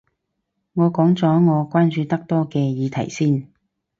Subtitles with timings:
[0.73, 3.51] 我講咗我關注得多嘅議題先